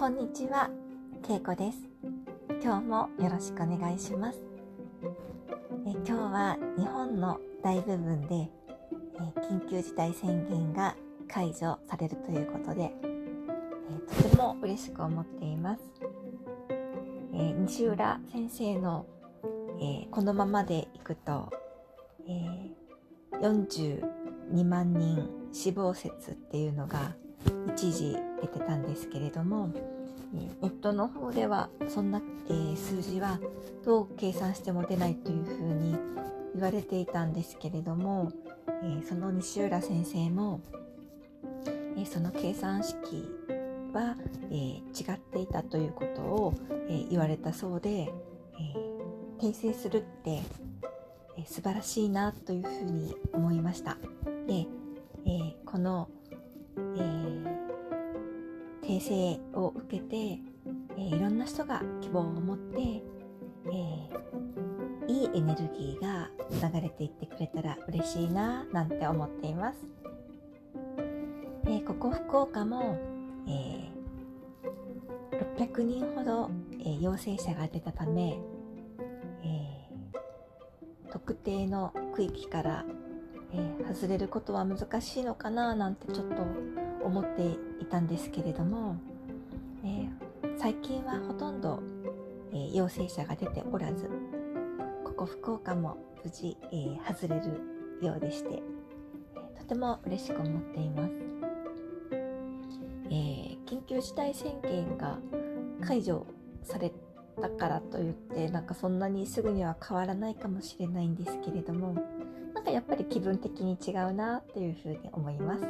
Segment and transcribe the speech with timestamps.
[0.00, 0.70] こんにちは、
[1.22, 1.78] けいこです。
[2.62, 4.40] 今日もよろしくお願いします。
[5.86, 8.50] え今日は日本の大部分で、え
[9.42, 10.96] 緊急事態宣言が
[11.28, 15.82] 解除されるということで、えとても嬉しく思っています。
[17.34, 19.04] え西浦先生の、
[19.82, 21.52] えこのままでいくと、
[22.26, 22.70] え
[23.32, 27.14] 42万人死亡説っていうのが
[27.74, 29.70] 一時出てたんですけれども、
[30.32, 33.38] ネットの方ではそんな、えー、数字は
[33.84, 35.96] どう計算しても出ないというふうに
[36.54, 38.32] 言われていたんですけれども、
[38.82, 40.60] えー、その西浦先生も、
[41.96, 42.96] えー、その計算式
[43.92, 44.16] は、
[44.52, 44.80] え違
[45.14, 46.54] っていたということを、
[46.88, 48.12] え言われたそうで、え
[49.40, 50.42] 訂正するって、
[51.36, 53.96] え素晴らしいなというふうに思いました。
[54.46, 54.68] で、
[55.26, 56.08] えこの
[59.00, 69.78] 訂正を受けて、えー、いろんな人が希望を持って、えー、いいエネルギーが流れていってくれたら嬉しいななんて思っています。
[71.64, 72.98] えー、ここ福岡も、
[73.48, 78.38] えー、600人ほど、えー、陽性者が出たため、
[79.42, 82.84] えー、特定の区域から、
[83.52, 87.42] えー、外れることは難しいのかななんてちょっと思って
[87.80, 88.96] いたんですけれども、
[89.84, 91.82] えー、最近はほとんど、
[92.52, 94.08] えー、陽性者が出ておらず
[95.04, 97.60] ここ福岡も無事、えー、外れる
[98.04, 98.62] ようでして、
[99.58, 101.12] とても嬉しく思っています、
[103.10, 105.18] え緊急事態宣言が
[105.80, 106.26] 解除
[106.62, 106.92] され
[107.40, 111.94] たからといってなんかそんなにすぐには変わらないかもしれないんですけれども
[112.54, 115.64] なんかやっぱり気分的に違うなっていうふうに思います。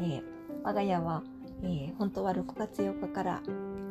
[0.00, 0.22] えー、
[0.62, 1.22] 我が家は、
[1.62, 3.42] えー、本当は6月8日から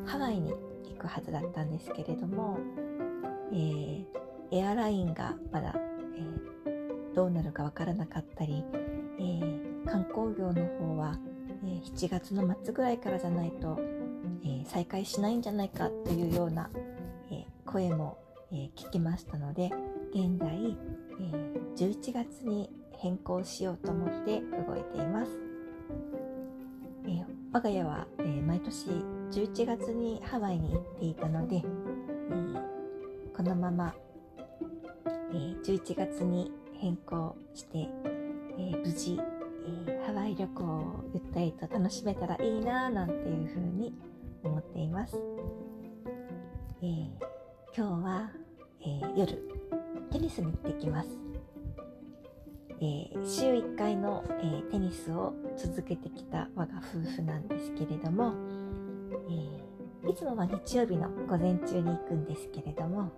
[0.06, 2.58] ハワイに行くはずだったんですけれども、
[3.52, 4.06] えー、
[4.52, 8.64] エアラインがまだ、えどうなるかわからなかったり、
[9.20, 9.40] え
[9.86, 11.18] 観光業の方は、
[11.66, 13.80] え7月の末ぐらいからじゃないと、
[14.46, 16.70] え再開しないんじゃないかというような、
[17.32, 18.18] え声も、
[18.52, 19.72] え聞きましたので
[20.14, 20.78] 現在、
[21.20, 25.53] え11月に変更しようと思って動いています。
[27.06, 28.88] えー、我が家は、えー、毎年
[29.32, 32.62] 11月にハワイに行っていたので、えー、
[33.36, 33.94] このまま、
[35.34, 37.88] え11月に変更して、
[38.58, 39.20] え無事、
[39.88, 43.96] えハワイ旅行をゆったりと楽しめたらいいななんていうふうに
[44.44, 45.18] 思っています。
[46.82, 46.86] え
[47.76, 48.32] 今日は、
[48.82, 49.64] え夜
[50.12, 51.33] テニスに行ってきます。
[52.84, 58.34] えー、週1回の、えー、テニスを続けてきた我が夫婦なんですけれども、
[60.04, 63.10] えー、いつもは日曜日の午前中に行くんですけれども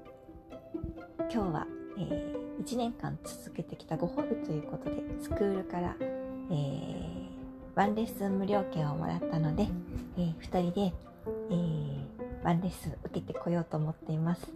[1.20, 1.68] 今日は、
[1.98, 6.06] え1年間続けてきたご褒美ということでスクールから、え
[7.74, 9.68] ワンレッスン無料券をもらったので、
[10.18, 10.94] え2人で、
[11.50, 11.56] え
[12.44, 14.48] ワンレッスン受けてこようと思っています。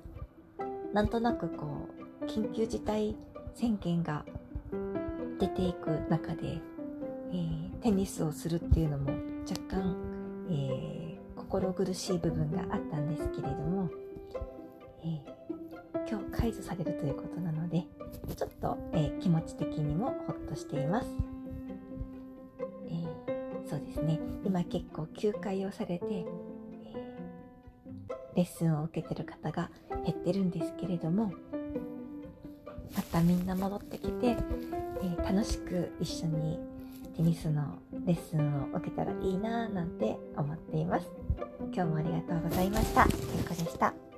[0.94, 1.88] なんとなくこ
[2.22, 3.16] う緊急事態
[3.56, 4.26] 宣言が
[5.40, 6.60] 出ていく中で、
[7.32, 9.12] えー、テニスをするっていうのも
[9.50, 9.96] 若干、
[10.50, 13.90] えー、心苦しい部分があったんですけれども、
[15.04, 17.86] えー、今日解除されるということなので
[18.36, 21.08] ちょっと、え気持ち的にもほっとしています、
[22.90, 23.04] え
[23.68, 24.20] そうですね。
[24.46, 26.26] 今結構休会をされて、え
[28.36, 29.70] レッスンを受けてる方が
[30.06, 31.34] 減ってるんですけれども
[32.96, 34.38] またみんな戻ってきて、
[35.02, 36.60] えー、楽しく一緒に
[37.16, 41.10] テニスのレッスンを受けたらいいなぁなんて思っています。
[41.74, 43.06] 今日もありがとうございました。
[43.06, 44.09] けいこでした。